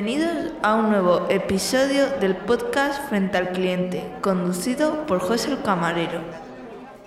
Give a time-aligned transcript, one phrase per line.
[0.00, 6.22] Bienvenidos a un nuevo episodio del podcast Frente al Cliente, conducido por José el Camarero.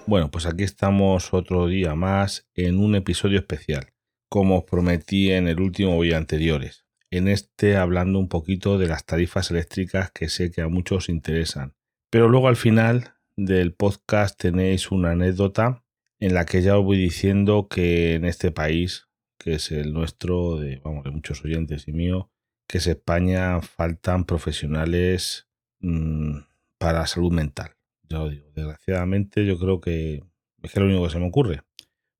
[0.08, 3.94] Bueno, pues aquí estamos otro día más en un episodio especial,
[4.28, 6.84] como os prometí en el último y anteriores.
[7.10, 11.76] En este hablando un poquito de las tarifas eléctricas que sé que a muchos interesan.
[12.10, 15.86] Pero luego al final del podcast tenéis una anécdota
[16.20, 20.58] en la que ya os voy diciendo que en este país, que es el nuestro,
[20.58, 22.30] de, de muchos oyentes y mío,
[22.72, 25.50] que es España, faltan profesionales
[25.82, 26.38] mmm,
[26.78, 27.76] para salud mental.
[28.04, 30.24] Ya lo digo, desgraciadamente yo creo que
[30.64, 31.64] es que lo único que se me ocurre.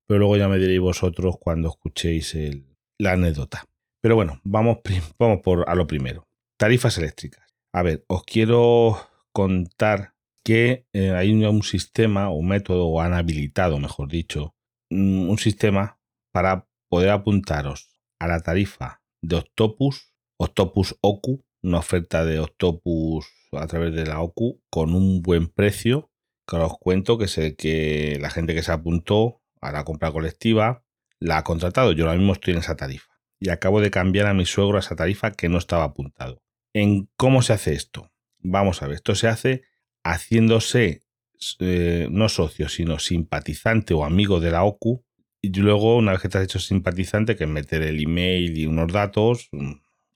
[0.06, 2.36] Pero luego ya me diréis vosotros cuando escuchéis
[2.98, 3.64] la anécdota.
[4.02, 4.80] Pero bueno, vamos,
[5.18, 6.28] vamos por a lo primero.
[6.58, 7.46] Tarifas eléctricas.
[7.72, 8.98] A ver, os quiero
[9.32, 10.12] contar
[10.44, 14.54] que eh, hay un, sistema o método, o han habilitado, mejor dicho,
[14.90, 15.98] mm, un sistema
[16.30, 20.11] para poder apuntaros a la tarifa de Octopus,
[20.42, 26.10] Octopus Ocu, una oferta de Octopus a través de la Ocu con un buen precio,
[26.46, 30.84] que os cuento que sé que la gente que se apuntó a la compra colectiva
[31.20, 31.92] la ha contratado.
[31.92, 34.80] Yo ahora mismo estoy en esa tarifa y acabo de cambiar a mi suegro a
[34.80, 36.42] esa tarifa que no estaba apuntado.
[36.74, 38.10] ¿En cómo se hace esto?
[38.38, 39.62] Vamos a ver, esto se hace
[40.02, 41.02] haciéndose
[41.60, 45.04] eh, no socio, sino simpatizante o amigo de la OCU.
[45.40, 48.92] Y luego, una vez que te has hecho simpatizante, que meter el email y unos
[48.92, 49.72] datos, mm,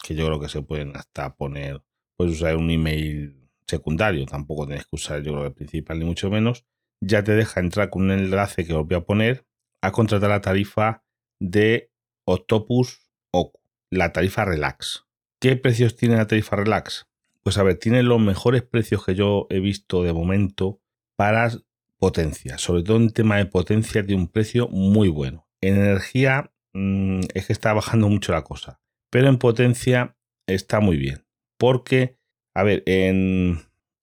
[0.07, 1.83] que yo creo que se pueden hasta poner,
[2.17, 6.31] puedes usar un email secundario, tampoco tienes que usar yo creo el principal ni mucho
[6.31, 6.65] menos,
[7.01, 9.47] ya te deja entrar con un enlace que os voy a poner
[9.83, 11.05] a contratar la tarifa
[11.41, 11.91] de
[12.25, 15.07] Octopus OCU, la tarifa Relax.
[15.41, 17.09] ¿Qué precios tiene la tarifa Relax?
[17.43, 20.81] Pues a ver, tiene los mejores precios que yo he visto de momento
[21.17, 21.51] para
[21.99, 22.59] potencia.
[22.59, 25.47] Sobre todo en tema de potencia de un precio muy bueno.
[25.61, 28.81] En energía mmm, es que está bajando mucho la cosa.
[29.17, 30.15] Pero en potencia
[30.47, 31.25] está muy bien.
[31.57, 32.19] Porque,
[32.53, 33.63] a ver, en,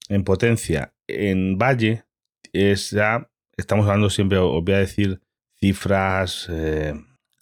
[0.09, 2.05] en potencia, en Valle,
[2.51, 5.21] es ya, estamos hablando siempre, os voy a decir
[5.59, 6.95] cifras eh,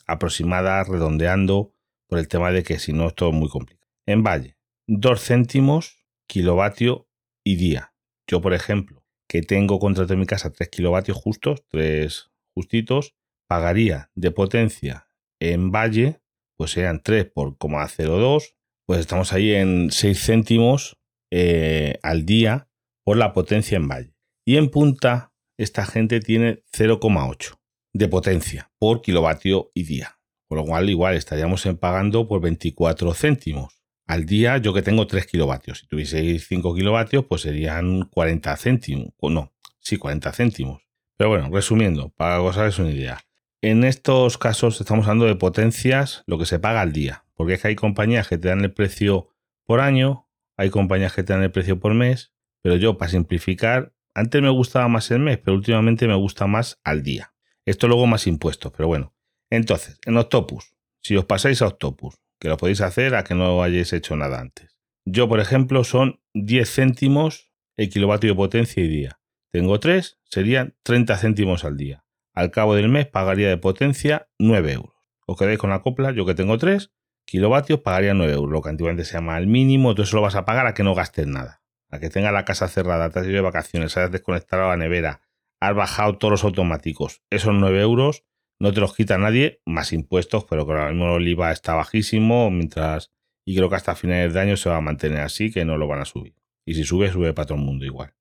[0.05, 1.73] aproximadas, redondeando,
[2.07, 3.89] por el tema de que si no, es muy complicado.
[4.05, 4.57] En Valle,
[4.87, 5.95] 2 céntimos
[6.27, 7.07] kilovatio
[7.41, 7.93] y día.
[8.27, 13.15] Yo, por ejemplo, que tengo contrato en mi casa 3 kilovatios justos, 3 justitos,
[13.47, 15.07] pagaría de potencia
[15.39, 16.21] en valle,
[16.61, 18.53] pues serían 3 por 0,02,
[18.85, 20.95] pues estamos ahí en 6 céntimos
[21.31, 22.69] eh, al día
[23.03, 24.13] por la potencia en valle.
[24.45, 27.57] Y en punta, esta gente tiene 0,8
[27.93, 30.19] de potencia por kilovatio y día.
[30.47, 35.25] Por lo cual, igual estaríamos pagando por 24 céntimos al día yo que tengo 3
[35.25, 35.79] kilovatios.
[35.79, 39.07] Si tuvieseis 5 kilovatios, pues serían 40 céntimos.
[39.19, 40.83] No, sí, 40 céntimos.
[41.17, 43.19] Pero bueno, resumiendo, para que os una idea.
[43.63, 47.25] En estos casos estamos hablando de potencias, lo que se paga al día.
[47.35, 49.29] Porque es que hay compañías que te dan el precio
[49.67, 50.27] por año,
[50.57, 52.33] hay compañías que te dan el precio por mes,
[52.63, 56.79] pero yo, para simplificar, antes me gustaba más el mes, pero últimamente me gusta más
[56.83, 57.35] al día.
[57.63, 59.13] Esto luego más impuestos, pero bueno.
[59.51, 60.73] Entonces, en Octopus,
[61.03, 64.39] si os pasáis a Octopus, que lo podéis hacer a que no hayáis hecho nada
[64.39, 64.75] antes.
[65.05, 69.19] Yo, por ejemplo, son 10 céntimos el kilovatio de potencia y día.
[69.51, 72.03] Tengo 3, serían 30 céntimos al día.
[72.33, 74.95] Al cabo del mes pagaría de potencia 9 euros.
[75.25, 76.91] Os quedáis con la copla, yo que tengo 3
[77.25, 80.45] kilovatios pagaría 9 euros, lo que antiguamente se llama el mínimo, eso lo vas a
[80.45, 81.61] pagar a que no gastes nada.
[81.89, 85.21] A que tenga la casa cerrada, te has ido de vacaciones, hayas desconectado la nevera,
[85.59, 87.21] has bajado todos los automáticos.
[87.29, 88.25] Esos 9 euros
[88.59, 92.51] no te los quita nadie, más impuestos, pero que ahora mismo el IVA está bajísimo,
[92.51, 93.11] mientras,
[93.45, 95.87] y creo que hasta finales de año se va a mantener así, que no lo
[95.87, 96.35] van a subir.
[96.65, 98.13] Y si sube, sube para todo el mundo igual.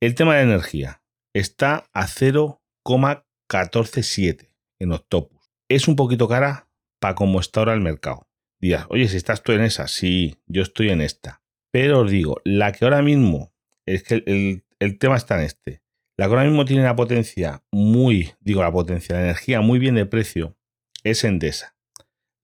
[0.00, 1.02] El tema de energía
[1.34, 2.06] está a
[2.84, 5.50] 0,147 en Octopus.
[5.68, 6.68] Es un poquito cara
[6.98, 8.28] para como está ahora el mercado.
[8.60, 11.42] Dirás, oye, si estás tú en esa, sí, yo estoy en esta.
[11.70, 13.52] Pero os digo, la que ahora mismo,
[13.86, 15.82] es que el, tema está en este.
[16.16, 19.94] La que ahora mismo tiene la potencia muy, digo la potencia, la energía muy bien
[19.94, 20.56] de precio
[21.04, 21.76] es Endesa.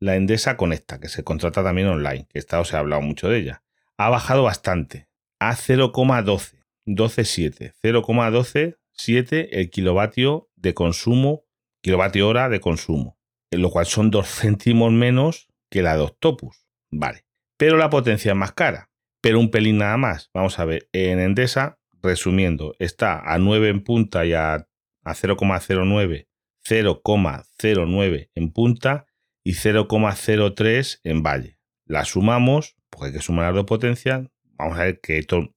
[0.00, 3.38] La Endesa Conecta, que se contrata también online, que está, os he hablado mucho de
[3.38, 3.62] ella.
[3.98, 5.08] Ha bajado bastante,
[5.38, 11.44] a 0,12, 12,7, 0,127 el kilovatio de consumo,
[11.82, 13.18] kilovatio hora de consumo,
[13.50, 16.66] en lo cual son 2 céntimos menos que la de Octopus.
[16.90, 17.24] Vale,
[17.56, 18.90] pero la potencia es más cara,
[19.20, 20.30] pero un pelín nada más.
[20.32, 24.68] Vamos a ver, en Endesa resumiendo, está a 9 en punta y a,
[25.04, 26.26] 0,09,
[26.68, 29.06] 0,09 en punta
[29.44, 31.58] y 0,03 en valle.
[31.84, 34.26] La sumamos, porque hay que sumar las dos potencias.
[34.58, 35.54] Vamos a ver que esto,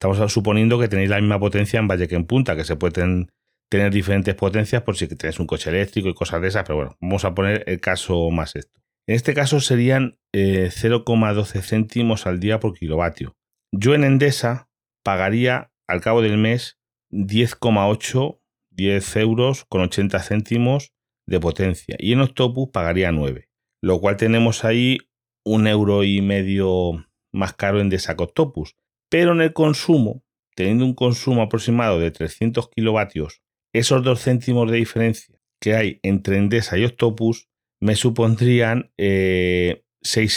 [0.00, 3.30] estamos suponiendo que tenéis la misma potencia en valle que en punta, que se pueden
[3.68, 6.96] tener diferentes potencias por si tenéis un coche eléctrico y cosas de esas, pero bueno,
[7.00, 8.80] vamos a poner el caso más esto.
[9.06, 13.36] En este caso serían 0,12 céntimos al día por kilovatio.
[13.72, 14.70] Yo en Endesa
[15.02, 16.78] pagaría al cabo del mes
[17.10, 18.40] 10,8,
[18.70, 20.92] 10 euros con 80 céntimos
[21.26, 23.48] de potencia y en Octopus pagaría 9,
[23.82, 24.98] lo cual tenemos ahí
[25.44, 28.76] un euro y medio más caro en Endesa que Octopus.
[29.08, 30.22] Pero en el consumo,
[30.54, 36.38] teniendo un consumo aproximado de 300 kilovatios, esos 2 céntimos de diferencia que hay entre
[36.38, 37.48] Endesa y Octopus
[37.80, 39.82] me supondrían 6 eh,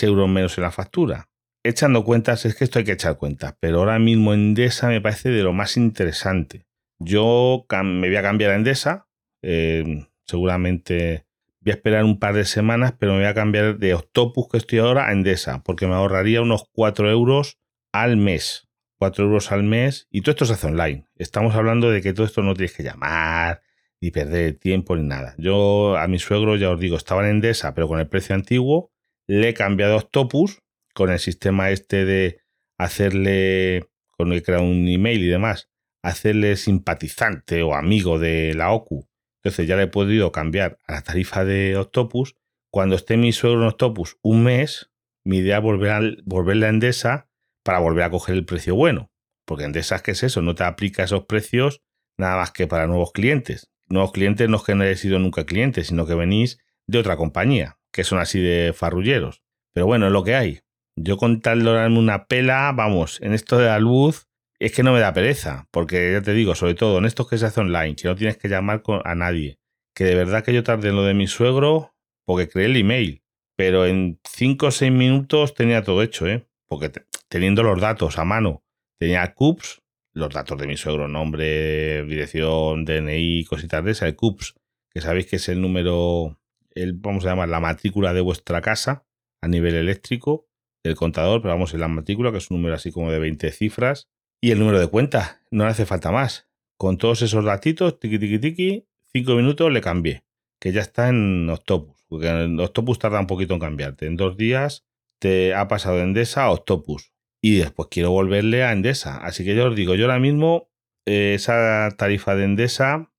[0.02, 1.32] euros menos en la factura
[1.64, 5.30] echando cuentas, es que esto hay que echar cuentas, pero ahora mismo Endesa me parece
[5.30, 6.66] de lo más interesante.
[7.00, 9.08] Yo me voy a cambiar a Endesa,
[9.42, 11.26] eh, seguramente
[11.62, 14.58] voy a esperar un par de semanas, pero me voy a cambiar de Octopus que
[14.58, 17.60] estoy ahora a Endesa, porque me ahorraría unos 4 euros
[17.92, 18.68] al mes.
[19.02, 21.08] 4 euros al mes y todo esto se hace online.
[21.16, 23.64] Estamos hablando de que todo esto no tienes que llamar,
[24.00, 25.34] ni perder tiempo, ni nada.
[25.40, 28.92] Yo a mi suegro, ya os digo, estaba en Endesa, pero con el precio antiguo,
[29.26, 30.62] le he cambiado a Octopus
[30.94, 32.42] con el sistema este de
[32.78, 35.70] hacerle, con el crear un email y demás,
[36.04, 39.08] hacerle simpatizante o amigo de la OCU.
[39.44, 42.36] Entonces ya le he podido cambiar a la tarifa de Octopus.
[42.70, 44.92] Cuando esté mi suegro en Octopus un mes,
[45.24, 47.31] mi idea es volver a, volverle a Endesa
[47.64, 49.12] para volver a coger el precio bueno.
[49.46, 51.82] Porque Endesa es que es eso, no te aplica esos precios
[52.18, 53.72] nada más que para nuevos clientes.
[53.88, 57.18] Nuevos clientes no es que no hayáis sido nunca clientes, sino que venís de otra
[57.18, 59.42] compañía, que son así de farrulleros.
[59.74, 60.62] Pero bueno, es lo que hay.
[60.96, 64.28] Yo con tal de darme una pela, vamos, en esto de la luz,
[64.60, 67.38] es que no me da pereza, porque ya te digo, sobre todo en estos que
[67.38, 69.58] se hace online, que no tienes que llamar a nadie,
[69.96, 73.24] que de verdad que yo tardé en lo de mi suegro, porque creé el email,
[73.56, 76.46] pero en 5 o 6 minutos tenía todo hecho, ¿eh?
[76.68, 76.92] Porque
[77.32, 78.62] teniendo los datos a mano,
[79.00, 79.82] tenía CUPS,
[80.12, 84.56] los datos de mi suegro, nombre, dirección, DNI, cositas de esa, el CUPS,
[84.90, 86.38] que sabéis que es el número,
[86.76, 89.06] el, vamos a llamar la matrícula de vuestra casa
[89.40, 90.50] a nivel eléctrico,
[90.84, 93.50] del contador, pero vamos en la matrícula, que es un número así como de 20
[93.52, 94.10] cifras,
[94.42, 96.50] y el número de cuenta, no le hace falta más.
[96.76, 100.26] Con todos esos datitos, tiki tiki tiki, cinco minutos le cambié,
[100.60, 104.08] que ya está en Octopus, porque en Octopus tarda un poquito en cambiarte.
[104.08, 104.84] En dos días
[105.20, 109.18] te ha pasado de Endesa a Octopus, y después quiero volverle a Endesa.
[109.18, 110.70] Así que yo os digo, yo ahora mismo
[111.06, 113.12] eh, esa tarifa de Endesa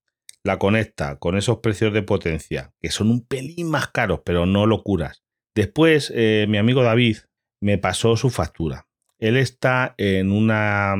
[0.44, 4.66] la conecta con esos precios de potencia, que son un pelín más caros, pero no
[4.66, 5.22] locuras.
[5.54, 7.18] Después, eh, mi amigo David,
[7.60, 8.88] me pasó su factura.
[9.18, 10.96] Él está en una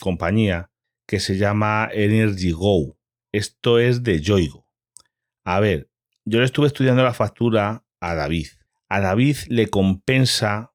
[0.00, 0.70] compañía
[1.06, 2.98] que se llama Energy Go.
[3.32, 4.66] Esto es de Yoigo.
[5.44, 5.90] A ver,
[6.24, 8.48] yo le estuve estudiando la factura a David.
[8.88, 10.74] A David le compensa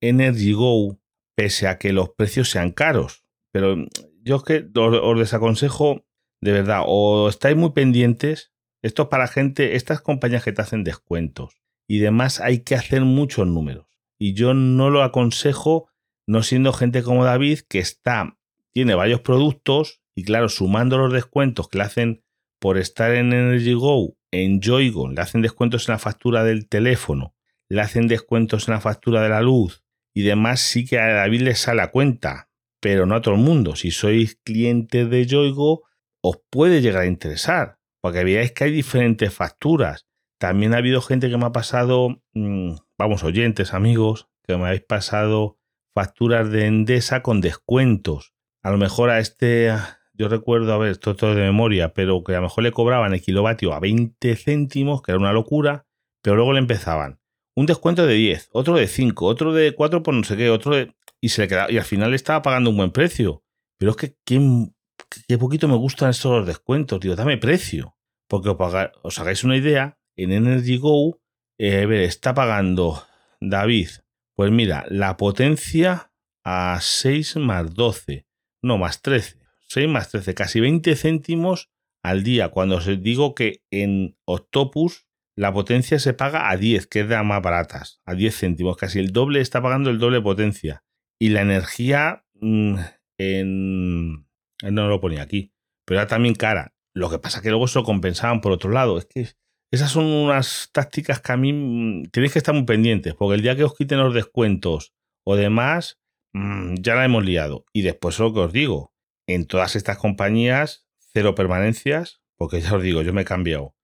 [0.00, 1.01] Energy Go
[1.34, 3.24] pese a que los precios sean caros.
[3.52, 3.76] Pero
[4.22, 6.06] yo es que os desaconsejo,
[6.40, 8.52] de verdad, o estáis muy pendientes.
[8.82, 13.02] Esto es para gente, estas compañías que te hacen descuentos y demás, hay que hacer
[13.02, 13.86] muchos números
[14.18, 15.88] y yo no lo aconsejo
[16.26, 18.38] no siendo gente como David que está,
[18.72, 22.24] tiene varios productos y claro, sumando los descuentos que le hacen
[22.60, 27.34] por estar en Energy Go, en Joygo, le hacen descuentos en la factura del teléfono,
[27.68, 29.81] le hacen descuentos en la factura de la luz
[30.14, 32.50] y demás, sí que a David le sale a cuenta,
[32.80, 33.76] pero no a todo el mundo.
[33.76, 35.82] Si sois clientes de Joygo,
[36.22, 40.06] os puede llegar a interesar, porque veáis que hay diferentes facturas.
[40.38, 44.84] También ha habido gente que me ha pasado mm, vamos, oyentes, amigos, que me habéis
[44.84, 45.58] pasado
[45.92, 48.32] facturas de Endesa con descuentos.
[48.62, 49.72] A lo mejor a este,
[50.14, 53.12] yo recuerdo, a ver, esto todo de memoria, pero que a lo mejor le cobraban
[53.12, 55.84] el kilovatio a 20 céntimos, que era una locura,
[56.22, 57.18] pero luego le empezaban
[57.54, 60.76] un descuento de 10, otro de 5, otro de 4 por no sé qué, otro
[60.76, 60.94] de...
[61.20, 63.44] Y, se le quedaba, y al final estaba pagando un buen precio.
[63.78, 67.96] Pero es que qué, poquito me gustan estos descuentos, digo, dame precio.
[68.26, 71.20] Porque os hagáis una idea, en Energy Go
[71.58, 73.04] eh, está pagando
[73.40, 73.88] David.
[74.34, 76.12] Pues mira, la potencia
[76.44, 78.26] a 6 más 12,
[78.62, 81.70] no más 13, 6 más 13, casi 20 céntimos
[82.02, 82.48] al día.
[82.48, 87.14] Cuando os digo que en Octopus la potencia se paga a 10, que es de
[87.14, 90.84] las más baratas, a 10 céntimos, casi el doble está pagando el doble potencia.
[91.18, 92.76] Y la energía mm,
[93.18, 94.26] en...
[94.62, 95.52] No lo ponía aquí,
[95.84, 96.74] pero era también cara.
[96.94, 98.98] Lo que pasa que luego se compensaban por otro lado.
[98.98, 99.28] Es que
[99.72, 103.42] esas son unas tácticas que a mí mm, tenéis que estar muy pendientes, porque el
[103.42, 104.92] día que os quiten los descuentos
[105.24, 105.98] o demás,
[106.34, 107.64] mm, ya la hemos liado.
[107.72, 108.92] Y después lo que os digo,
[109.26, 113.74] en todas estas compañías, cero permanencias, porque ya os digo, yo me he cambiado.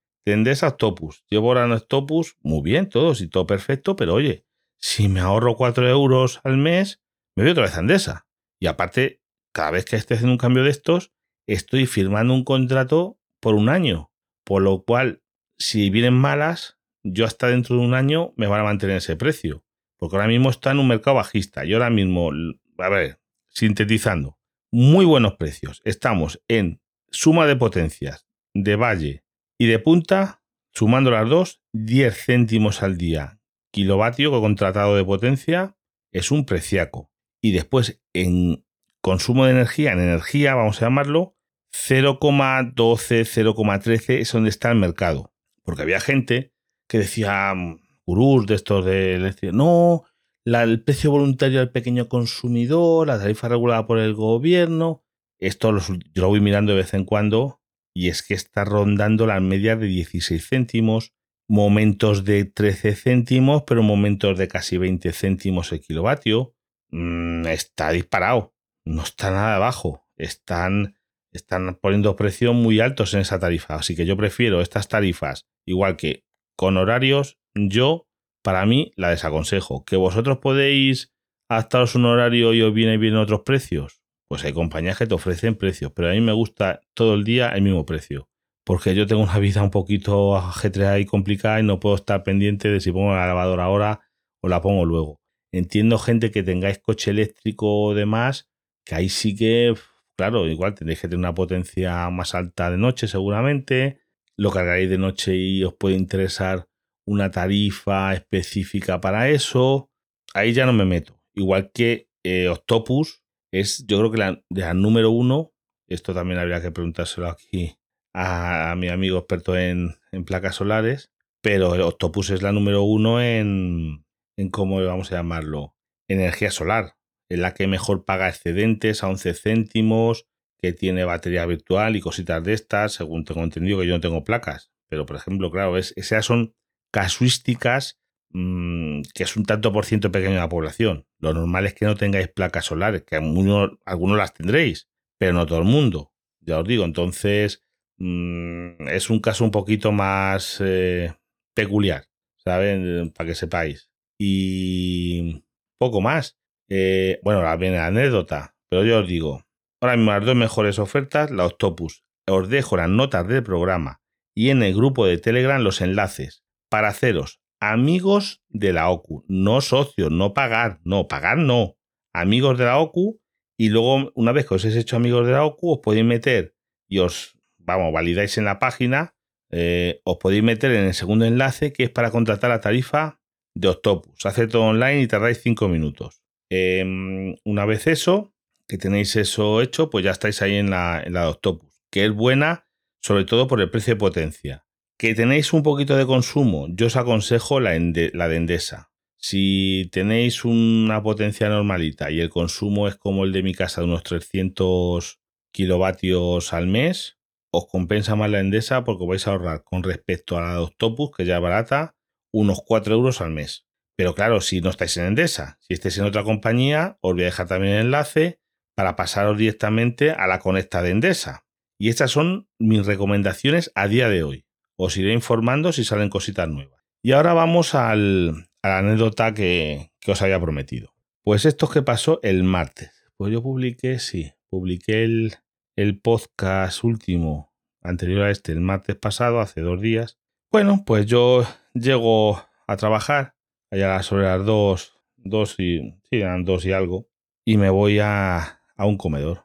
[0.62, 1.24] Octopus.
[1.28, 4.44] Llevo ahora en Octopus, muy bien, todos y todo perfecto, pero oye,
[4.76, 7.00] si me ahorro 4 euros al mes,
[7.34, 8.26] me voy otra vez a Endesa.
[8.60, 11.12] Y aparte, cada vez que esté haciendo un cambio de estos,
[11.46, 14.12] estoy firmando un contrato por un año.
[14.44, 15.22] Por lo cual,
[15.58, 19.64] si vienen malas, yo hasta dentro de un año me van a mantener ese precio.
[19.96, 22.30] porque ahora mismo está en un mercado bajista y ahora mismo,
[22.78, 24.38] a ver, sintetizando,
[24.70, 25.80] muy buenos precios.
[25.84, 26.80] Estamos en
[27.10, 29.24] suma de potencias de valle
[29.58, 33.40] y de punta, sumando las dos, 10 céntimos al día.
[33.72, 35.76] Kilovatio contratado de potencia
[36.12, 37.10] es un preciaco.
[37.42, 38.64] Y después en
[39.00, 41.36] consumo de energía, en energía, vamos a llamarlo,
[41.72, 45.34] 0,12, 0,13 es donde está el mercado.
[45.62, 46.52] Porque había gente
[46.86, 50.04] que decía, mm, gurús de estos de, no,
[50.44, 55.04] el precio voluntario al pequeño consumidor, la tarifa regulada por el gobierno.
[55.38, 57.57] Esto yo lo voy mirando de vez en cuando
[57.98, 61.14] y es que está rondando la media de 16 céntimos,
[61.48, 66.54] momentos de 13 céntimos, pero momentos de casi 20 céntimos el kilovatio.
[66.90, 70.06] Mm, está disparado, no está nada bajo.
[70.16, 70.94] Están,
[71.32, 73.74] están poniendo precios muy altos en esa tarifa.
[73.74, 76.22] Así que yo prefiero estas tarifas, igual que
[76.56, 78.06] con horarios, yo
[78.44, 79.84] para mí la desaconsejo.
[79.84, 81.12] ¿Que vosotros podéis
[81.48, 83.97] adaptaros un horario y os viene bien otros precios?
[84.28, 87.48] Pues hay compañías que te ofrecen precios, pero a mí me gusta todo el día
[87.50, 88.28] el mismo precio.
[88.64, 92.68] Porque yo tengo una vida un poquito ajetreada y complicada y no puedo estar pendiente
[92.68, 94.00] de si pongo la lavadora ahora
[94.42, 95.20] o la pongo luego.
[95.50, 98.50] Entiendo gente que tengáis coche eléctrico o demás,
[98.84, 99.74] que ahí sí que,
[100.14, 104.00] claro, igual tendréis que tener una potencia más alta de noche seguramente.
[104.36, 106.68] Lo cargaréis de noche y os puede interesar
[107.06, 109.90] una tarifa específica para eso.
[110.34, 111.18] Ahí ya no me meto.
[111.34, 114.18] Igual que eh, Octopus es, yo creo que
[114.54, 115.52] la, número uno.
[115.88, 117.78] Esto también habría que preguntárselo aquí
[118.14, 121.10] a, mi amigo experto en, placas solares.
[121.40, 124.04] Pero Octopus es la número uno en,
[124.36, 125.76] en cómo vamos a llamarlo,
[126.08, 126.96] energía solar.
[127.30, 130.26] Es la que mejor paga excedentes a 11 céntimos,
[130.60, 134.24] que tiene batería virtual y cositas de estas, según tengo entendido que yo no tengo
[134.24, 134.70] placas.
[134.88, 136.54] Pero, por ejemplo, claro, es, esas son
[136.90, 138.00] casuísticas
[138.30, 141.06] mm, que es un tanto por ciento pequeño de la población.
[141.18, 145.46] Lo normal es que no tengáis placas solares, que algunos, algunos las tendréis, pero no
[145.46, 146.12] todo el mundo.
[146.40, 147.64] Ya os digo, entonces
[147.98, 151.14] mm, es un caso un poquito más eh,
[151.54, 152.06] peculiar,
[152.36, 153.12] ¿saben?
[153.14, 153.90] Para que sepáis.
[154.18, 155.44] Y
[155.78, 156.38] poco más.
[156.68, 159.44] Eh, bueno, la viene la anécdota, pero yo os digo,
[159.80, 162.04] ahora mismo las dos mejores ofertas, la Octopus.
[162.26, 164.02] Os dejo las notas del programa
[164.34, 169.60] y en el grupo de Telegram los enlaces para haceros amigos de la OCU, no
[169.60, 171.76] socios, no pagar, no, pagar no,
[172.12, 173.20] amigos de la OCU
[173.56, 176.54] y luego una vez que os hayáis hecho amigos de la OCU os podéis meter
[176.88, 179.14] y os, vamos, validáis en la página,
[179.50, 183.20] eh, os podéis meter en el segundo enlace que es para contratar la tarifa
[183.54, 184.24] de Octopus.
[184.26, 186.22] Hace todo online y tardáis 5 minutos.
[186.50, 188.32] Em, una vez eso,
[188.68, 192.04] que tenéis eso hecho, pues ya estáis ahí en la, en la de Octopus, que
[192.04, 192.68] es buena
[193.00, 194.66] sobre todo por el precio de potencia.
[194.98, 198.90] Que tenéis un poquito de consumo, yo os aconsejo la, de Endesa.
[199.16, 203.86] Si tenéis una potencia normalita y el consumo es como el de mi casa de
[203.86, 205.20] unos 300
[205.52, 207.16] kilovatios al mes,
[207.52, 211.24] os compensa más la Endesa porque vais a ahorrar con respecto a la Octopus, que
[211.24, 211.94] ya es barata,
[212.32, 213.68] unos 4 euros al mes.
[213.96, 217.26] Pero claro, si no estáis en Endesa, si estáis en otra compañía, os voy a
[217.26, 218.40] dejar también el enlace
[218.74, 221.46] para pasaros directamente a la conecta de Endesa.
[221.78, 224.47] Y estas son mis recomendaciones a día de hoy
[224.78, 226.80] os iré informando si salen cositas nuevas.
[227.02, 230.94] Y ahora vamos al, a la anécdota que, os había prometido.
[231.22, 232.92] Pues esto es que pasó el martes.
[233.16, 235.34] Pues yo publiqué, sí, publiqué el,
[235.76, 240.18] el podcast último anterior a este, el martes pasado, hace dos días.
[240.50, 241.44] Bueno, pues yo
[241.74, 243.34] llego a trabajar
[243.70, 247.08] allá sobre las dos, dos y, sí, eran dos y algo,
[247.44, 249.44] y me voy a, a un comedor.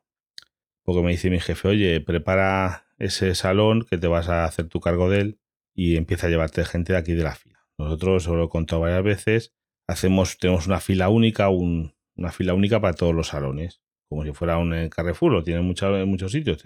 [0.84, 4.80] Porque me dice mi jefe, oye, prepara ese salón que te vas a hacer tu
[4.80, 5.40] cargo de él
[5.76, 7.66] y empieza a llevarte gente de aquí de la fila.
[7.78, 9.54] Nosotros, os lo he contado varias veces,
[9.88, 14.58] hacemos, tenemos una fila única, una fila única para todos los salones, como si fuera
[14.58, 16.62] un eh, Carrefour, lo tiene en muchos sitios,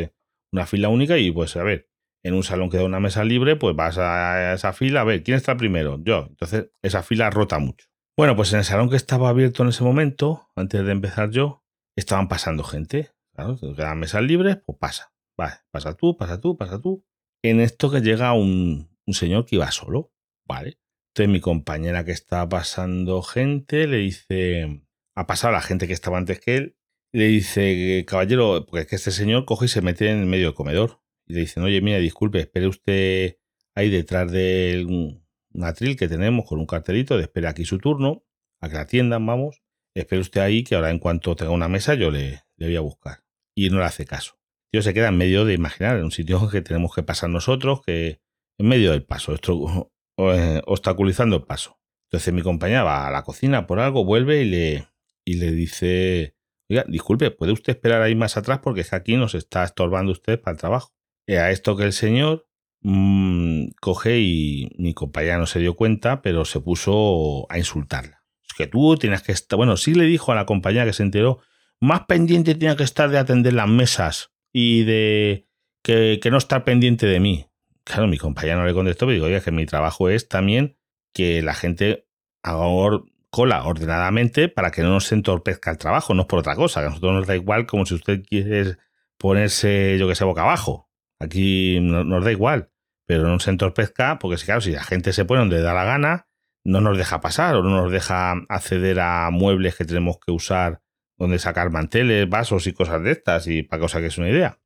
[0.51, 1.89] una fila única y pues a ver,
[2.23, 5.23] en un salón que da una mesa libre, pues vas a esa fila, a ver,
[5.23, 5.99] ¿quién está primero?
[6.03, 6.25] Yo.
[6.29, 7.87] Entonces, esa fila rota mucho.
[8.17, 11.63] Bueno, pues en el salón que estaba abierto en ese momento, antes de empezar yo,
[11.95, 13.11] estaban pasando gente.
[13.33, 15.13] Claro, quedan mesas libres, pues pasa.
[15.37, 17.05] Vale, pasa tú, pasa tú, pasa tú.
[17.43, 20.11] En esto que llega un, señor que iba solo,
[20.45, 20.79] ¿vale?
[21.09, 24.81] Entonces mi compañera que estaba pasando gente le dice,
[25.15, 26.77] ha pasado la gente que estaba antes que él,
[27.13, 30.55] le dice, caballero, porque es que este señor coge y se mete en medio del
[30.55, 31.01] comedor.
[31.27, 33.37] Y le dicen, oye, mira, disculpe, espere usted
[33.75, 38.25] ahí detrás de un atril que tenemos con un cartelito de espere aquí su turno,
[38.59, 39.61] a que la atiendan, vamos.
[39.95, 42.81] Espere usted ahí que ahora en cuanto tenga una mesa yo le, le voy a
[42.81, 43.23] buscar.
[43.55, 44.36] Y no le hace caso
[44.71, 47.81] tío se queda en medio de imaginar, en un sitio que tenemos que pasar nosotros,
[47.85, 48.21] que
[48.57, 51.79] en medio del paso, esto, eh, obstaculizando el paso.
[52.09, 54.87] Entonces mi compañera va a la cocina por algo, vuelve y le,
[55.25, 56.35] y le dice,
[56.69, 58.59] oiga, disculpe, ¿puede usted esperar ahí más atrás?
[58.63, 60.93] Porque es que aquí nos está estorbando usted para el trabajo.
[61.25, 62.47] Y a esto que el señor
[62.81, 68.23] mmm, coge y mi compañera no se dio cuenta, pero se puso a insultarla.
[68.47, 71.03] Es que tú tienes que estar, bueno, sí le dijo a la compañera que se
[71.03, 71.39] enteró,
[71.81, 75.47] más pendiente tiene que estar de atender las mesas y de
[75.83, 77.45] que, no estar pendiente de mí.
[77.83, 80.79] Claro, mi compañera no le contestó, pero digo, oye, que mi trabajo es también
[81.13, 82.07] que la gente
[82.41, 82.65] haga
[83.29, 86.85] cola ordenadamente para que no nos entorpezca el trabajo, no es por otra cosa, a
[86.85, 88.77] nosotros nos da igual como si usted quiere
[89.19, 90.89] ponerse, yo que sé, boca abajo.
[91.19, 92.71] Aquí nos da igual,
[93.05, 96.27] pero no se entorpezca, porque claro, si la gente se pone donde da la gana,
[96.63, 100.81] no nos deja pasar o no nos deja acceder a muebles que tenemos que usar,
[101.17, 104.59] donde sacar manteles, vasos y cosas de estas, y para que es una idea.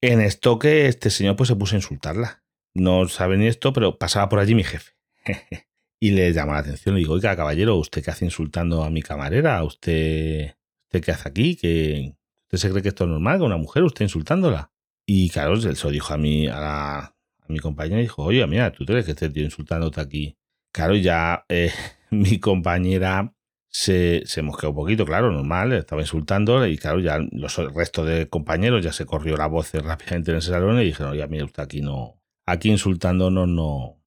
[0.00, 2.42] En esto que este señor pues se puso a insultarla.
[2.74, 4.92] No sabe ni esto, pero pasaba por allí mi jefe.
[6.00, 6.94] y le llama la atención.
[6.94, 9.62] Le digo, oiga, caballero, ¿usted qué hace insultando a mi camarera?
[9.62, 11.56] ¿Usted, ¿usted qué hace aquí?
[11.56, 12.14] ¿Que
[12.52, 13.38] ¿Usted se cree que esto es normal?
[13.38, 14.72] ¿Que una mujer usted insultándola?
[15.06, 17.14] Y claro, él se lo dijo a mi, a,
[17.46, 20.36] mi compañera dijo, oye, mira, ¿tú crees que este tío insultándote aquí?
[20.72, 21.72] Claro, ya eh,
[22.10, 23.34] mi compañera
[23.70, 28.28] se, se mosqueó un poquito, claro, normal, estaba insultando y claro, ya los restos de
[28.28, 31.62] compañeros ya se corrió la voz rápidamente en ese salón y dijeron, oye, mira, usted
[31.62, 34.02] aquí no, aquí insultándonos no,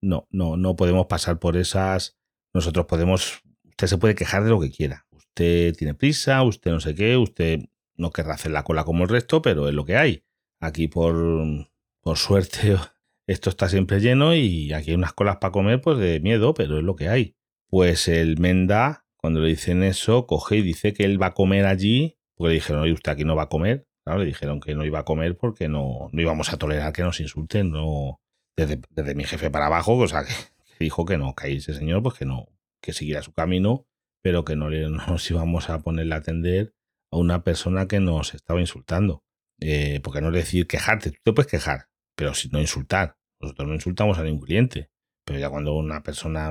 [0.00, 2.18] no, no, no podemos pasar por esas,
[2.54, 6.80] nosotros podemos, usted se puede quejar de lo que quiera, usted tiene prisa, usted no
[6.80, 7.60] sé qué, usted
[7.96, 10.24] no querrá hacer la cola como el resto, pero es lo que hay.
[10.60, 11.68] Aquí por,
[12.00, 12.76] por suerte
[13.26, 16.78] esto está siempre lleno y aquí hay unas colas para comer pues de miedo, pero
[16.78, 17.36] es lo que hay.
[17.70, 21.66] Pues el Menda, cuando le dicen eso, coge y dice que él va a comer
[21.66, 23.86] allí, porque le dijeron, oye, usted aquí no va a comer.
[24.04, 27.02] Claro, le dijeron que no iba a comer porque no, no íbamos a tolerar que
[27.02, 28.20] nos insulten, no
[28.56, 32.02] desde, desde mi jefe para abajo, o sea, que, dijo que no, que ese señor,
[32.02, 32.48] pues que no,
[32.82, 33.86] que siguiera su camino,
[34.22, 36.74] pero que no le, nos íbamos a ponerle a atender
[37.12, 39.22] a una persona que nos estaba insultando.
[39.62, 43.16] Eh, porque no decir quejarte, tú te puedes quejar, pero si no insultar.
[43.40, 44.90] Nosotros no insultamos a ningún cliente.
[45.24, 46.50] Pero ya cuando una persona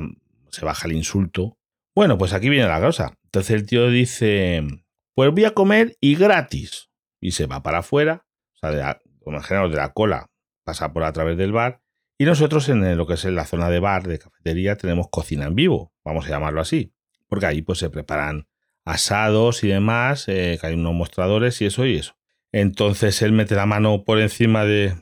[0.52, 1.58] se baja el insulto.
[1.96, 3.18] Bueno, pues aquí viene la cosa.
[3.26, 4.64] Entonces el tío dice:
[5.16, 6.90] Pues voy a comer y gratis.
[7.22, 8.26] Y se va para afuera.
[8.56, 9.00] O sea, de la,
[9.70, 10.30] de la cola
[10.64, 11.82] pasa por a través del bar.
[12.18, 15.56] Y nosotros en lo que es la zona de bar, de cafetería, tenemos cocina en
[15.56, 16.94] vivo, vamos a llamarlo así.
[17.28, 18.48] Porque ahí pues se preparan
[18.84, 22.18] asados y demás, eh, que hay unos mostradores y eso y eso.
[22.52, 24.96] Entonces él mete la mano por encima de,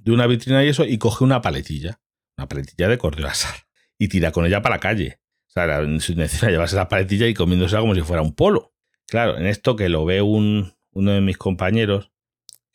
[0.00, 2.00] de una vitrina y eso y coge una paletilla,
[2.36, 3.67] una paletilla de cordero asar
[3.98, 5.20] y tira con ella para la calle.
[5.48, 8.74] O sea, intención llevarse la paletilla y comiéndosela como si fuera un polo.
[9.06, 12.12] Claro, en esto que lo ve un, uno de mis compañeros,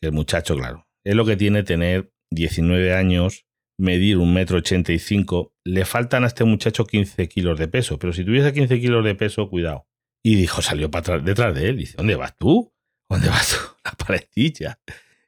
[0.01, 3.45] el muchacho, claro, es lo que tiene tener 19 años,
[3.77, 7.99] medir un metro ochenta y cinco, le faltan a este muchacho 15 kilos de peso,
[7.99, 9.87] pero si tuviese 15 kilos de peso, cuidado.
[10.23, 12.73] Y dijo, salió para detrás de él, dice, ¿dónde vas tú?
[13.09, 13.57] ¿Dónde vas tú?
[13.85, 14.79] La paletilla.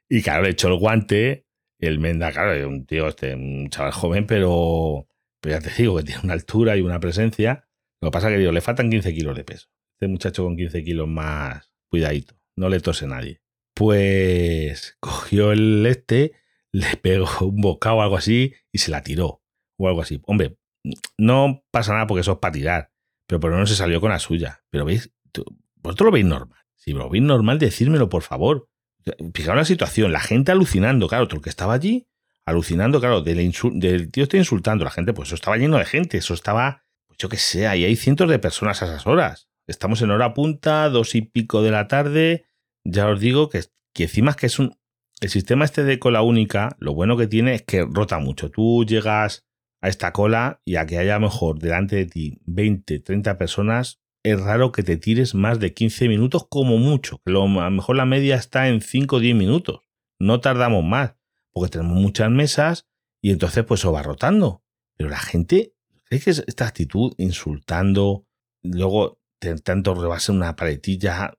[0.08, 1.46] Y claro, le echó el guante,
[1.78, 5.08] el Menda, claro, un tío, este, un chaval joven, pero,
[5.50, 7.68] ya te digo que tiene una altura y una presencia.
[8.00, 9.68] Lo que pasa es que digo, le faltan 15 kilos de peso.
[9.94, 13.40] Este muchacho con 15 kilos más, cuidadito, no le tose nadie.
[13.74, 16.32] Pues cogió el este,
[16.72, 19.42] le pegó un bocado o algo así y se la tiró.
[19.78, 20.20] O algo así.
[20.26, 20.56] Hombre,
[21.18, 22.92] no pasa nada porque eso es para tirar.
[23.26, 24.62] Pero por lo menos se salió con la suya.
[24.70, 25.12] Pero veis,
[25.76, 26.60] vosotros lo veis normal.
[26.74, 28.68] Si lo veis normal, decírmelo, por favor.
[29.34, 32.08] Fijaos la situación, la gente alucinando, claro, el que estaba allí,
[32.46, 36.18] alucinando, claro, del, del tío está insultando, la gente, pues eso estaba lleno de gente,
[36.18, 39.48] eso estaba, pues yo qué sé, ahí hay cientos de personas a esas horas.
[39.66, 42.46] Estamos en hora punta, dos y pico de la tarde,
[42.84, 44.78] ya os digo que, que encima es que es un...
[45.20, 48.50] El sistema este de cola única, lo bueno que tiene es que rota mucho.
[48.50, 49.46] Tú llegas
[49.80, 54.38] a esta cola y a que haya mejor delante de ti 20, 30 personas, es
[54.38, 57.22] raro que te tires más de 15 minutos como mucho.
[57.24, 59.80] Lo, a lo mejor la media está en 5 o 10 minutos.
[60.20, 61.15] No tardamos más,
[61.56, 62.86] porque tenemos muchas mesas
[63.22, 64.62] y entonces pues eso va rotando.
[64.94, 65.72] Pero la gente,
[66.04, 68.26] ¿crees que esta actitud insultando,
[68.62, 69.22] luego
[69.64, 71.32] tanto rebase una paletilla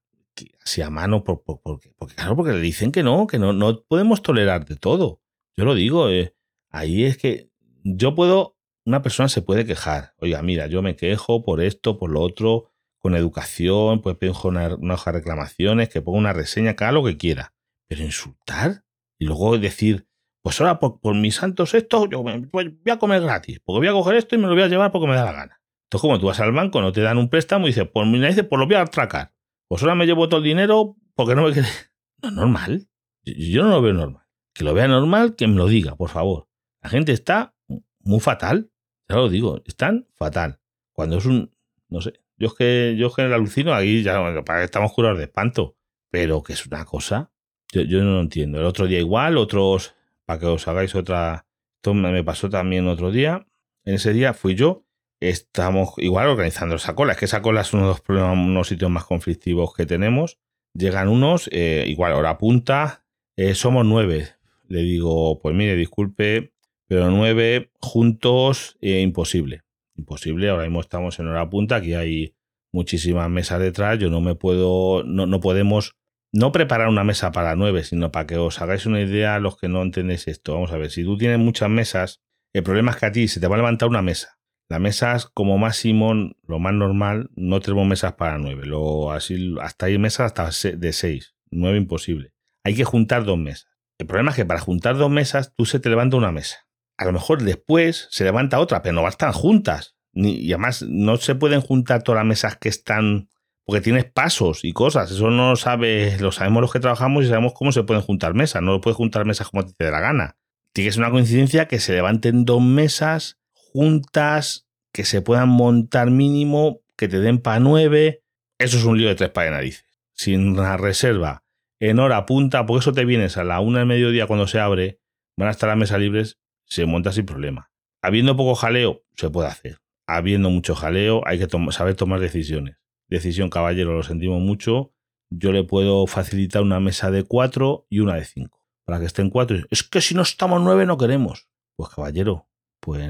[0.65, 1.23] así a mano?
[1.23, 5.21] Por, porque, claro, porque le dicen que no, que no, no podemos tolerar de todo.
[5.55, 6.33] Yo lo digo, eh,
[6.71, 7.51] ahí es que
[7.83, 10.15] yo puedo, una persona se puede quejar.
[10.17, 14.73] Oiga, mira, yo me quejo por esto, por lo otro, con educación, pues pongo una,
[14.77, 17.53] una, hoja de reclamaciones, que ponga una reseña, haga lo que quiera.
[17.87, 18.83] Pero insultar
[19.19, 20.06] y luego decir,
[20.47, 24.15] pues ahora por, mis santos esto, yo voy a comer gratis, porque voy a coger
[24.15, 25.61] esto y me lo voy a llevar porque me da la gana.
[25.87, 28.17] Entonces, como tú vas al banco, no te dan un préstamo y dices, pues mi
[28.21, 29.33] pues lo voy a atracar.
[29.67, 31.67] Pues ahora me llevo todo el dinero porque no me quede.
[32.23, 32.87] No normal.
[33.23, 34.23] Yo, yo no lo veo normal.
[34.53, 36.47] Que lo vea normal, que me lo diga, por favor.
[36.81, 37.53] La gente está
[37.99, 38.71] muy fatal.
[39.09, 40.61] Ya lo digo, están fatal.
[40.93, 41.53] Cuando es un,
[41.89, 44.23] no sé, yo es que, yo es que alucino, ahí ya
[44.63, 45.75] estamos curados de espanto,
[46.09, 47.33] pero que es una cosa,
[47.73, 48.59] yo, yo no lo entiendo.
[48.59, 49.96] El otro día igual, otros,
[50.27, 53.47] para que os hagáis otra, esto me pasó también otro día,
[53.85, 54.85] en ese día fui yo,
[55.21, 58.49] estamos igual organizando esa cola, es que esa cola es uno de los problemas, uno
[58.49, 60.37] de los sitios más conflictivos que tenemos,
[60.73, 63.05] llegan unos, eh, igual hora punta,
[63.37, 64.27] eh, somos nueve,
[64.67, 66.53] le digo, pues mire, disculpe,
[66.87, 69.63] pero nueve juntos, eh, imposible.
[69.95, 70.49] Imposible.
[70.49, 72.35] Ahora mismo estamos en hora punta, aquí hay
[72.71, 73.99] muchísimas mesas detrás.
[73.99, 75.96] Yo no me puedo, no, no podemos
[76.31, 79.67] no preparar una mesa para nueve, sino para que os hagáis una idea los que
[79.67, 80.53] no entendéis esto.
[80.53, 82.21] Vamos a ver, si tú tienes muchas mesas,
[82.53, 84.39] el problema es que a ti se te va a levantar una mesa.
[84.69, 86.13] Las mesas, como máximo,
[86.45, 88.65] lo más normal, no tenemos mesas para nueve.
[88.65, 91.35] Lo, así, hasta hay mesas hasta de seis.
[91.49, 92.33] Nueve imposible.
[92.63, 93.67] Hay que juntar dos mesas.
[93.97, 97.05] El problema es que para juntar dos mesas, tú se te levanta una mesa a
[97.05, 99.95] lo mejor después se levanta otra, pero no estar juntas.
[100.13, 103.29] Ni, y además no se pueden juntar todas las mesas que están,
[103.67, 105.11] porque tienes pasos y cosas.
[105.11, 108.33] Eso no lo sabe, lo sabemos los que trabajamos y sabemos cómo se pueden juntar
[108.33, 108.61] mesas.
[108.61, 110.37] No lo puedes juntar mesas como te dé la gana.
[110.71, 116.11] Tiene que ser una coincidencia que se levanten dos mesas juntas, que se puedan montar
[116.11, 118.23] mínimo, que te den para nueve.
[118.57, 119.85] Eso es un lío de tres para de narices.
[120.13, 121.43] Sin la reserva,
[121.81, 125.01] en hora punta, porque eso te vienes a la una del mediodía cuando se abre,
[125.35, 127.69] van a estar las mesas libres se monta sin problema.
[128.01, 129.79] Habiendo poco jaleo, se puede hacer.
[130.07, 132.77] Habiendo mucho jaleo, hay que saber tomar decisiones.
[133.09, 134.93] Decisión, caballero, lo sentimos mucho.
[135.29, 138.65] Yo le puedo facilitar una mesa de cuatro y una de cinco.
[138.85, 139.57] Para que estén cuatro.
[139.69, 141.49] Es que si no estamos nueve no queremos.
[141.75, 142.47] Pues caballero,
[142.79, 143.09] pues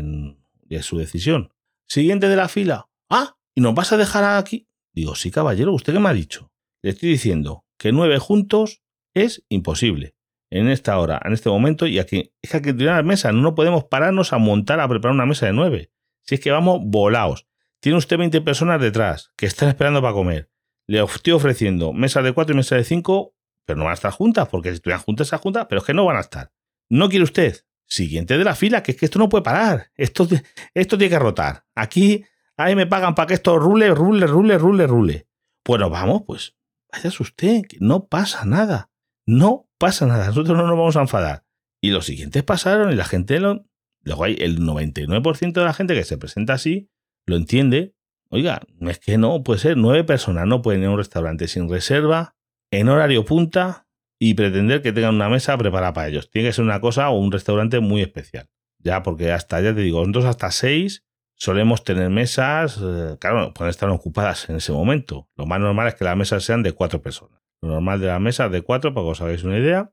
[0.69, 1.53] es su decisión.
[1.87, 2.89] Siguiente de la fila.
[3.09, 4.67] Ah, ¿y nos vas a dejar aquí?
[4.93, 6.51] Digo, sí, caballero, ¿usted qué me ha dicho?
[6.81, 8.81] Le estoy diciendo que nueve juntos
[9.13, 10.15] es imposible
[10.49, 13.31] en esta hora, en este momento, y aquí es que hay que tirar la mesa,
[13.31, 15.91] no podemos pararnos a montar, a preparar una mesa de nueve.
[16.23, 17.47] Si es que vamos volados.
[17.79, 20.49] Tiene usted 20 personas detrás que están esperando para comer.
[20.87, 23.35] Le estoy ofreciendo mesas de cuatro y mesas de cinco,
[23.65, 25.93] pero no van a estar juntas, porque si estuvieran juntas, esas juntas, pero es que
[25.93, 26.51] no van a estar.
[26.89, 27.65] ¿No quiere usted?
[27.85, 29.91] Siguiente de la fila, que es que esto no puede parar.
[29.95, 30.27] Esto,
[30.73, 31.65] esto tiene que rotar.
[31.75, 35.27] Aquí, ahí me pagan para que esto rule, rule, rule, rule, rule.
[35.65, 36.55] Bueno, vamos, pues,
[36.91, 38.89] váyase usted, que no pasa nada.
[39.25, 41.43] No pasa nada, nosotros no nos vamos a enfadar.
[41.81, 43.39] Y los siguientes pasaron y la gente.
[43.39, 46.89] Luego hay el 99% de la gente que se presenta así,
[47.27, 47.93] lo entiende.
[48.29, 51.69] Oiga, es que no, puede ser nueve personas, no pueden ir a un restaurante sin
[51.69, 52.35] reserva,
[52.71, 53.87] en horario punta
[54.19, 56.29] y pretender que tengan una mesa preparada para ellos.
[56.31, 58.49] Tiene que ser una cosa o un restaurante muy especial.
[58.79, 63.69] Ya, porque hasta, ya te digo, nosotros hasta seis solemos tener mesas, eh, claro, pueden
[63.69, 65.29] estar ocupadas en ese momento.
[65.35, 67.39] Lo más normal es que las mesas sean de cuatro personas.
[67.61, 69.91] Lo normal de la mesa de cuatro, para que os hagáis una idea.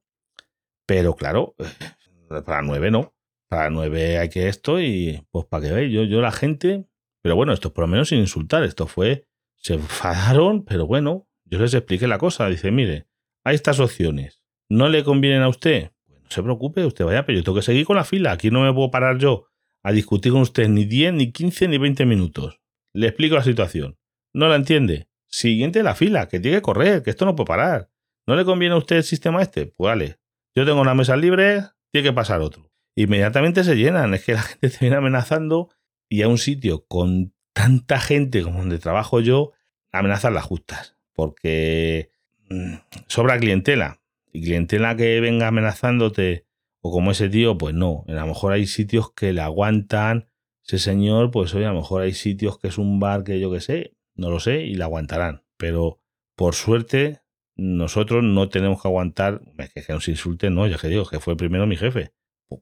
[0.86, 1.54] Pero claro,
[2.46, 3.14] para nueve no.
[3.48, 6.86] Para nueve hay que esto y pues para que veáis, yo, yo la gente,
[7.24, 11.58] pero bueno, esto por lo menos sin insultar, esto fue, se enfadaron, pero bueno, yo
[11.58, 12.50] les expliqué la cosa.
[12.50, 13.06] Dice, mire,
[13.44, 14.42] hay estas opciones.
[14.68, 15.92] ¿No le convienen a usted?
[16.06, 18.32] Pues no se preocupe, usted vaya, pero yo tengo que seguir con la fila.
[18.32, 19.46] Aquí no me puedo parar yo
[19.82, 22.60] a discutir con usted ni 10, ni 15, ni 20 minutos.
[22.92, 23.96] Le explico la situación.
[24.34, 25.08] ¿No la entiende?
[25.34, 27.90] siguiente la fila, que tiene que correr, que esto no puede parar.
[28.26, 29.66] ¿No le conviene a usted el sistema este?
[29.66, 30.18] Pues vale.
[30.54, 32.70] Yo tengo una mesa libre, tiene que pasar otro.
[32.96, 35.70] Inmediatamente se llenan, es que la gente te viene amenazando
[36.08, 39.52] y a un sitio con tanta gente como donde trabajo yo,
[39.92, 42.10] amenazan las justas, porque
[42.50, 42.74] mm,
[43.06, 44.00] sobra clientela.
[44.32, 46.46] Y clientela que venga amenazándote,
[46.80, 48.04] o como ese tío, pues no.
[48.08, 50.28] A lo mejor hay sitios que le aguantan.
[50.66, 53.50] Ese señor, pues oye, a lo mejor hay sitios que es un bar que yo
[53.50, 55.44] que sé, no lo sé y la aguantarán.
[55.56, 56.00] Pero
[56.34, 57.22] por suerte,
[57.56, 59.40] nosotros no tenemos que aguantar.
[59.58, 62.12] Es que, nos insulten, no, ya que digo, que fue primero mi jefe.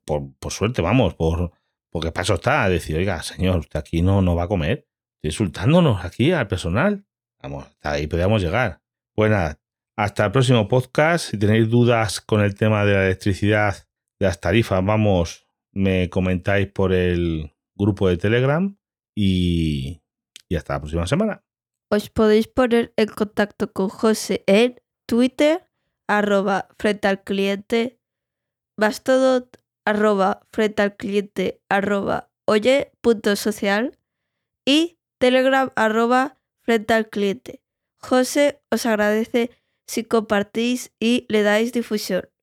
[0.05, 1.53] Por, suerte, vamos, por,
[1.93, 2.69] porque para eso está.
[2.69, 4.89] Decir, oiga, señor, usted aquí no, no va a comer.
[5.23, 7.07] Insultándonos aquí al personal.
[7.41, 8.81] Vamos, hasta ahí podríamos llegar.
[9.15, 9.31] Pues
[9.97, 11.31] hasta el próximo podcast.
[11.31, 13.77] Si tenéis dudas con el tema de la electricidad,
[14.19, 18.77] de las tarifas, vamos, me comentáis por el grupo de Telegram.
[19.15, 20.01] Y,
[20.49, 21.45] y hasta la próxima semana.
[21.91, 25.69] Os podéis poner en contacto con José en Twitter,
[26.09, 28.01] arroba frente al cliente,
[28.79, 33.99] bastodot, arroba frente al cliente, arroba oye punto social
[34.65, 37.63] y telegram arroba frente al cliente.
[37.99, 39.51] José os agradece
[39.87, 42.29] si compartís y le dais difusión.